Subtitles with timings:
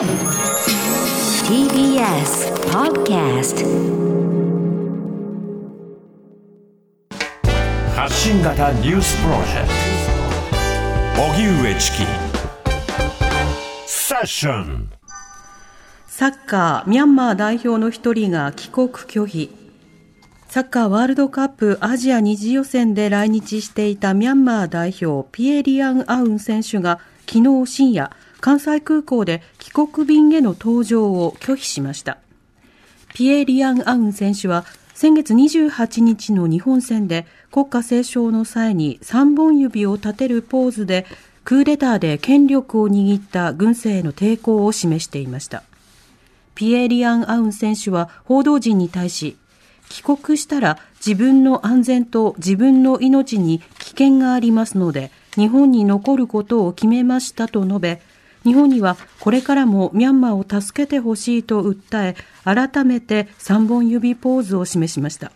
[0.00, 0.08] TBS
[2.72, 3.66] Podcast
[7.94, 9.68] 発信型ニュースプロジェク
[11.16, 11.22] ト。
[11.22, 11.98] 荻上チキ。
[13.86, 14.90] セッション。
[16.06, 19.50] サッカーミャンマー代表の一人が帰国拒否。
[20.48, 28.10] サッカーワールドカップアジア2次予選で来日していたミャンマー代表ピエ・リアン・アウン選手が昨日深夜
[28.40, 32.18] 関西空港で帰国便への搭乗を拒否しました。
[33.14, 41.06] ピエ・リアン・アウン選手は先月28日の日本戦で国歌斉唱の際に3本指を立てるポーズで
[41.44, 45.62] クーデターで権力を握った軍政への抵抗を示していました。
[46.54, 49.36] ピエ・リアン・アウン選手は報道陣に対し
[49.88, 58.02] 帰国したら自分の安全と自分の命に危険がありますので日本に残ることを決めましたと述べ
[58.44, 65.32] 日本にはこれからもミャンマーを助けてほしいと訴え改めて3本指ポーズを示しました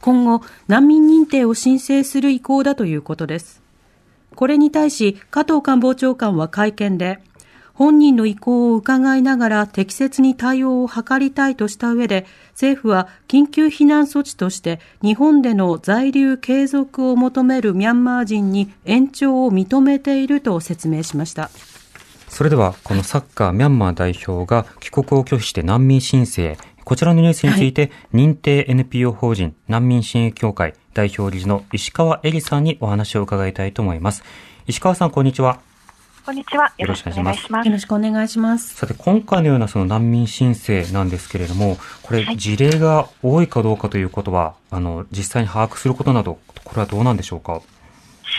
[0.00, 3.60] 今後難民認定を申請する意向だということです
[4.34, 7.20] これに対し加藤官房長官は会見で
[7.80, 21.48] 本人の意向を伺いながら適切に対応を図りたいとした上で、政府は緊急避難措置として日本での在留継続を求めるミャンマー人に延長を認めていると説明しました。
[22.30, 34.22] それでは、このサッカーミャンマー代表が帰国を拒否して難民申請、こちらのニュースについて、認定 NPO 法人難民支援協会代表理事の石川恵里さんにお話を伺いたいと思います。
[34.66, 35.60] 石川さん、こんにちは。
[36.24, 36.72] こんにちは。
[36.78, 37.66] よろしくお願いします。
[37.68, 38.74] よろしくお願いします。
[38.76, 47.60] さて、今回のようなその難民申請なんですけれども、これ、事例が多いかどうかということは、あの、実際に把握することなど、これはどうなんでしょうか？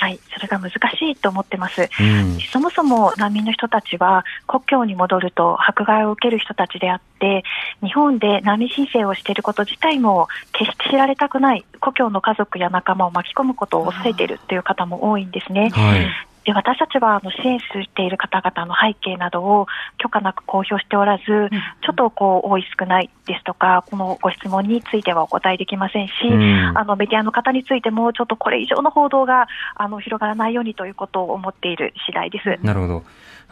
[0.01, 0.75] はい、それが難し
[1.11, 7.43] いと思ってます、うん、そもそも難民の人たちは故郷に戻ると迫害を受ける人たちであって
[7.83, 15.69] 日本で難民申請をしていること自体も決して知られたくない故郷の家族や仲間を巻き込むことを恐れているという方も多いんですね。
[15.69, 17.65] はいで私たちはあの支援し
[17.95, 32.65] ている方々の背景などを許可なく公表しておらず、うん、ちょっとこう多い少ないですとか、このご質問についてはお答えできませんし、うん、あのメディアの方についても、ちょっとこれ以上の報道があの広がらないようにということを思っている次第です。
[32.65, 33.03] なるほど。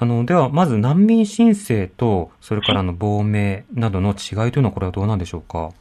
[0.01, 5.71] あの、では、まず難民申請と、それからの亡命などの違いというのは、これはどうなんでしょうか？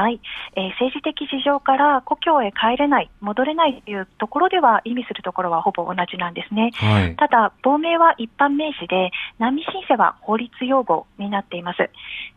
[0.00, 0.20] はい、
[0.56, 6.70] えー、政治的事情から故郷へ帰れない、戻れないというところでは意味するところはほぼ同じなんですね。
[6.74, 11.90] はい、ただ、亡命は一般名詞で、難民申請は法律用語になっています。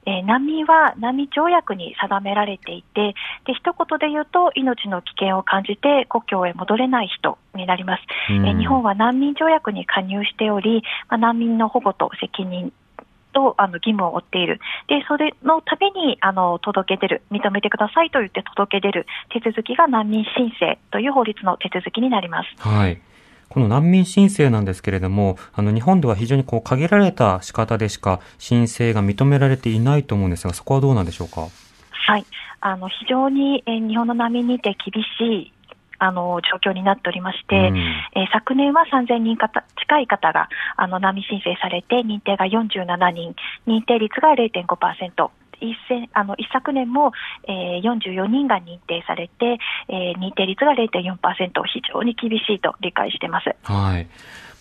[0.06, 3.16] えー、難民は難民条約に定められていて、
[3.46, 8.04] で一言で言うと、命の危険を感じて故郷へ戻れない人になります。
[8.30, 12.74] えー、日本は難民条約に加入しており、まあ、難民の保護と責任
[13.34, 22.50] とあの義務を負っている、でそれのためにあの届け出る、認めてくださいと言って届け出る手続きが難民申請という法律の手続きになります。
[22.58, 23.02] はい
[23.50, 31.50] この難民申請なんですけれども、あの日本では非常にこう限られた仕方でしか申請が認められていないと思うんですが、そこはどうなんでしょうか？
[31.92, 32.26] はい、
[32.62, 35.54] あの非常に、え日本の難民認定厳しい
[36.04, 43.36] あの状況になっておりまして、うん、えー、昨年は3000人方近い方があの難民申請されて、認定が47人、
[43.68, 45.30] 認定率が0.5%。
[45.62, 45.78] 一
[46.14, 47.14] あの一昨年も、
[47.48, 53.56] えー、44人が認定されて、えー、認定率が0.4%、非常に厳しいと理解しています。
[53.64, 54.08] はい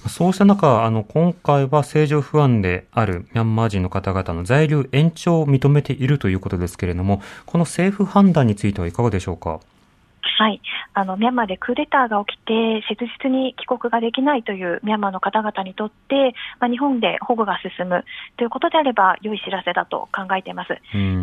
[0.09, 9.61] そうした中、あの、今回は政情不安であるミャンマー人の方々の在留延長を認めているということですけれども、この政府判断についてはいかがでしょうか？
[10.43, 10.61] はい、
[10.93, 18.05] あのミャンマーでクーデターが起きて、切実に帰国ができないというミャンマーの方々にとって、まあ、日本で保護が進む
[18.37, 20.75] ということであれば、良い知らせだと考えています。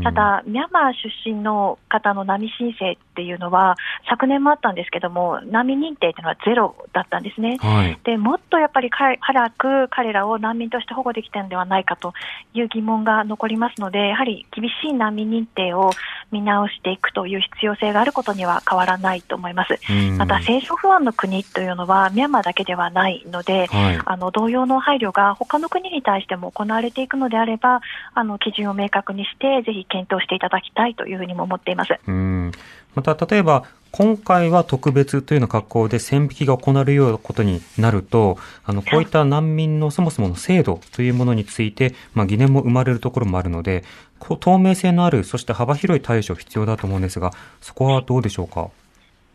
[0.06, 3.75] ただ、ミャンマー出身の方の難民申請っていうのは、
[4.07, 7.57] 昨年もあったんですけども、難民認定というのはゼロだったんですね。
[7.59, 12.13] はい、でもっとやっぱり早く彼らを難民として保護できたのではないかと
[12.53, 15.92] いう疑問が残りますので、やはり厳しい難民認定を
[16.31, 19.80] 見直していくという必要性があることには変わらないと思います。
[20.18, 27.81] また、政処不安の国というのはミャンマーだけではないので、はい、あの同様の配慮が他の国に対しても行われていくのであれば、
[28.14, 32.00] あの基準を明確にして、ぜひ検討していただきたいというふうにも思っています。
[32.08, 32.52] うん
[32.96, 43.84] また、例えば、今回は特別というような格好で線引きが行われるようなことになると、あの、こういった難民のそもそもの制度というものについて、まあ、疑念も生まれるところもあるので、
[44.19, 47.31] 透明性のある、そして幅広い対処必要だと思うんですが、
[47.62, 48.69] そこはどうでしょうか？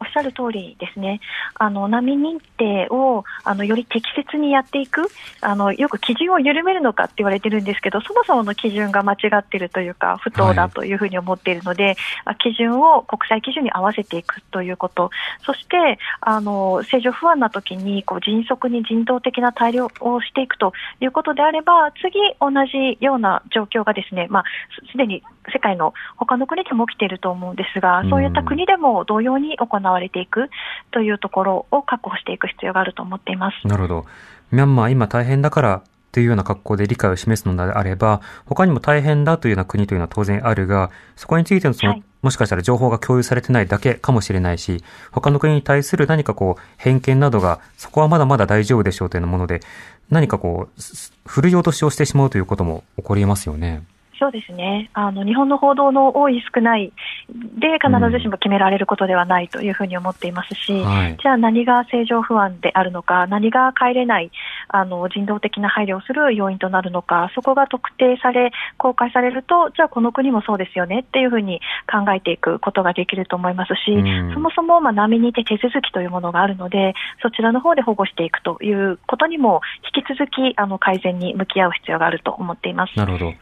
[0.04, 1.20] おおっしゃる通りですね、
[1.54, 5.08] あの難民認定をあのより適切にやっていく
[5.40, 11.96] あの、よく基準を緩めるのかって言われてるんですけど、そもそもの基準が間違っているというか、不当だというふうに思っているので、
[12.26, 15.10] はい、基準を国際基準に合わせていくということ、
[15.46, 24.44] そしてあの正常不安な時にこに迅速に人道的な対応をしていくということであれば、次、同じような状況がですね、まあ、
[24.90, 25.22] すでに
[25.52, 30.50] 世界の他の国でも起きていると思うんですが、そういった国でも同様に行われていく
[30.90, 33.66] というところを確保していく必要があると思っています。
[33.66, 34.04] なるほど。
[34.50, 35.82] ミャンマー今大変だから
[36.14, 49.60] というような格好で理解を示すのであれば、他にも大変だというような国というのは当然あるが、そこについてのその、はい、もしかしたら情報が共有されてないだけかもしれないし、他の国に対する何かこう、偏見などが、そこはまだまだ大丈夫でしょうというようなもので、
[50.08, 50.80] 何かこう、
[51.26, 53.82] 古い落としをしてしまうということも起こりますよね。
[54.24, 54.88] そうですね。
[54.94, 56.94] あの日本の報道の多い、少ない
[57.28, 60.82] で必ずしも決められることではないというふうに思っていますし、うん。
[60.82, 64.30] はい、じゃあ何が正常不安であるのか、何が帰れない
[64.68, 79.60] あの人道的な配慮をする要因となるのか、そこが特定され、公開されると、じゃあこの国もそうですよねっていうふうに考えていくことができると思いますし、うん、そもそもまあ波にいて手続きというものがあるので、そちらの方で保護していくということにも、
[79.94, 82.96] 引き続きあの改善に向き合う必要があると思っています。
[82.96, 83.34] なるほど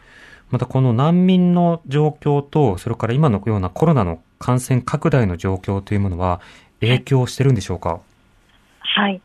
[0.53, 6.41] またこの難民の状況と、それから今のようなコロナの感染拡大の状況というものは
[6.81, 8.01] 影響してるんでしょうか？
[8.81, 9.21] はい。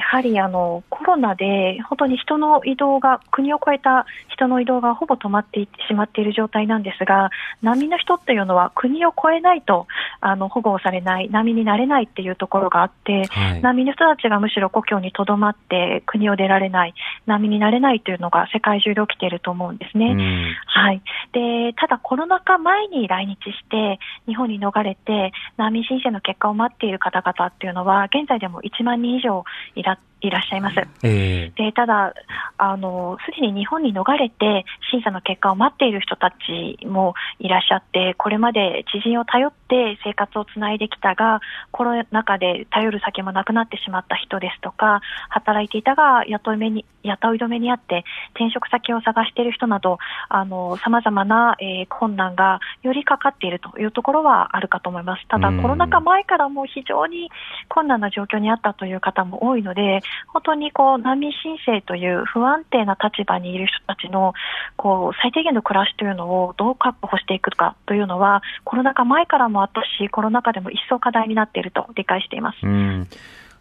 [0.00, 7.30] やはりあのコロナで本当に人の移動が、国を越えた人の移動がほぼ止まっていってしまっている状態なんですが、
[7.60, 9.86] 難民の人っていうのは国を越えないと
[10.22, 16.94] あの保護をされない、難民になれないっていうところがあって、はい、難民の人たちがむしろ故郷にとどまって国を出られない、
[17.26, 20.56] 難民になれないというのが世界中で起きていると思うんですね。
[20.64, 21.02] はい、
[21.32, 29.44] でただ、コロナ禍前に来日して日本に逃れて難民申請の結果を待っている方々っていうのは現在でも1万人以上
[29.74, 30.76] いらたっいらっしゃいます。
[31.02, 32.12] えー、でただ
[32.58, 41.40] あの、すでに日本に逃れて審査の結果を待っている人たちもいらっしゃって、これまで知人を頼って生活をつないできたが、
[41.70, 45.00] コロナ禍で頼る先もなくなってしまった人ですとか、
[45.30, 55.26] 働いていたが雇い目に雇い止めにあって転職先を探している人など、さまざまな、えー、困難がよりかかっているというところはあるかと思います。
[55.28, 57.30] ただ、コロナ禍前からも非常に
[57.68, 64.34] 困難な状況にあったという方も多いので、本当にこう難民申請という不安定な立場にいる人たちの
[64.76, 72.58] こう最低限の暮らしというのをどう確保していくかというのは、コロナ禍前からもあったし、コロナ禍でも一層課題になっていると理解しています。
[72.62, 73.08] うん。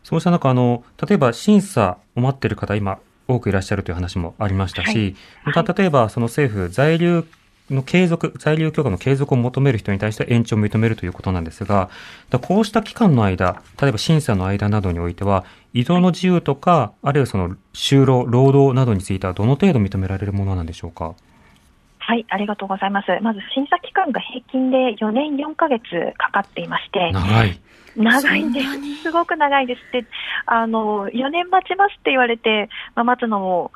[0.03, 7.23] そうした中、あの、例えば審査を待っている方、今、多くいらっしゃるという話もありましたし、はい、また例えばその政府在留
[7.73, 11.89] の継続、在留許可の継続を求める人に対して延長を認めるということなんですが、
[12.41, 21.13] こうした期間の間、例えば審査の間などにおいては、移動の自由とか、あるいはその就労、労働などについてはどの程度認められるものなんでしょうか？
[22.09, 23.07] はい、ありがとうございます。
[23.21, 25.83] まず審査期間が平均で4年4ヶ月
[26.17, 27.61] かかっていまして、長い。
[27.95, 29.03] 長いんです。
[29.03, 30.07] すごく長いですって、
[30.45, 33.71] あの、4年待ちますって言われて、まあ、待つのも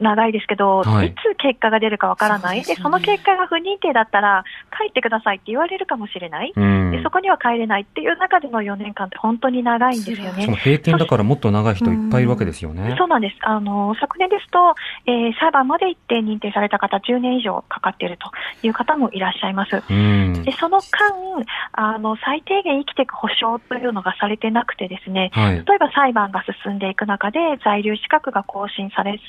[0.00, 2.62] 長いですけど、はい、いつ結果が出るかわからない。
[2.62, 4.44] そで、ね、その結果が不認定だったら、
[4.76, 6.52] 帰ってくださいって言われるかもしれない。
[6.54, 10.44] でそこには帰れないっていう中での4年間って本当に長いんですよね。
[10.44, 12.94] その平均だからもっと長い人いっぱいいるわけですよね。
[12.98, 13.36] そうなんです。
[13.42, 14.74] あの、昨年ですと、
[15.06, 18.30] えー、裁判まで行って認定された方10年以上かかっていると
[18.66, 19.70] いう方もいらっしゃいます。
[19.70, 29.22] で、その間、あの、最低限生きていく保障というのがされてなくてですね、はい、例えば裁判が進んでいく中で在留資格が更新されず、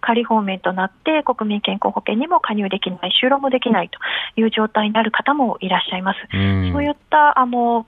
[0.00, 3.98] 仮放免となって国民健康保険にも加入できない、就労もできないと
[4.40, 6.18] いう状態になる方もいらっしゃいます。
[6.32, 7.86] うそういったあの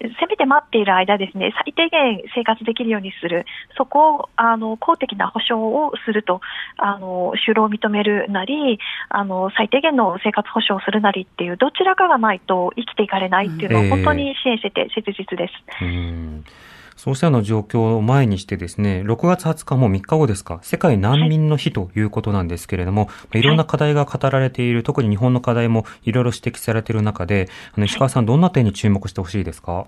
[0.00, 3.44] せめて待っている間ですね、最低限生活できるようにする、
[3.76, 6.40] そこをあの公的な保障をすると、
[6.78, 8.78] あの就労を認めるなり
[9.10, 15.52] あの、最低限の生活保障をするなりっていう、どちらかがないと生きていかれないっていうのは、本当に支援してて切実です。
[15.82, 16.69] えー
[17.02, 29.86] そうしたような状況を前にしてですね、6月20日も3日後ですか、世界難民の日ということなんですけれども、はい、いろんな課題が語られている、特に日本の課題もいろいろ指摘されている中で、あの石川さん、どんな点に注目してほしいですか？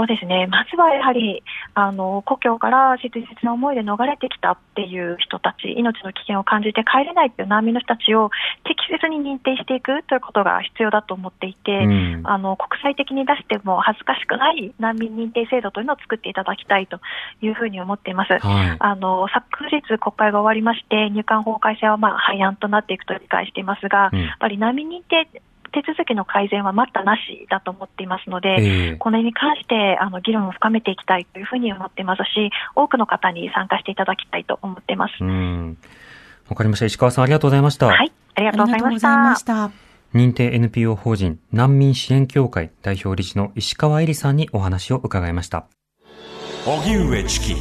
[0.00, 1.42] そうですね、まずはやはり
[1.74, 8.30] あの故郷から切実な思いで逃れてきたっていう人たち、命の危険を感じて帰れないっていう難民の人たちを
[8.64, 16.98] 適切に認定していくということが必要だと思っていて、うん、あの国際的に出しても恥ずかしくない難民認定制度というのを作っていただきたいと
[17.42, 18.32] いうふうに思っています。
[18.32, 25.28] はい、あの昨日、国会が終わりまして、入管法改正はまあ廃案となっていくと理解していますが、うん、やっぱり難民認定
[25.72, 35.12] 手続きの改善は待ったなしだと思っていますので、ええこれに関してあの議論を深めていきたいというふうに思っていますし、多くの方に参加していただきたいと思っています。
[35.20, 35.78] うん。
[36.48, 36.86] わかりました。
[36.86, 37.86] 石川さんありがとうございました。
[37.86, 39.44] はい、ありがとうございましたし。
[39.44, 39.70] た。
[40.14, 45.66] 認定 NPO 法人難民支援協会代表理事の石川恵里さんにお話を伺いました。
[46.66, 47.54] 荻上チキ